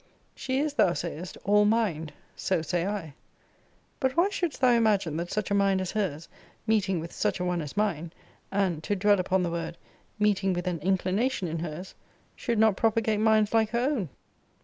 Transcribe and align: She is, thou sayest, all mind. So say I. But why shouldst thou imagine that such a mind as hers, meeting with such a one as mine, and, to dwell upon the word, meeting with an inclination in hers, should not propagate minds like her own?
She 0.33 0.57
is, 0.57 0.73
thou 0.73 0.93
sayest, 0.93 1.37
all 1.43 1.63
mind. 1.63 2.11
So 2.35 2.63
say 2.63 2.87
I. 2.87 3.13
But 3.99 4.17
why 4.17 4.29
shouldst 4.29 4.59
thou 4.59 4.71
imagine 4.71 5.15
that 5.17 5.31
such 5.31 5.51
a 5.51 5.53
mind 5.53 5.79
as 5.79 5.91
hers, 5.91 6.27
meeting 6.65 6.99
with 6.99 7.11
such 7.13 7.39
a 7.39 7.45
one 7.45 7.61
as 7.61 7.77
mine, 7.77 8.11
and, 8.51 8.81
to 8.83 8.95
dwell 8.95 9.19
upon 9.19 9.43
the 9.43 9.51
word, 9.51 9.77
meeting 10.17 10.53
with 10.53 10.65
an 10.65 10.79
inclination 10.79 11.47
in 11.47 11.59
hers, 11.59 11.93
should 12.35 12.57
not 12.57 12.77
propagate 12.77 13.19
minds 13.19 13.53
like 13.53 13.69
her 13.69 13.79
own? 13.91 14.09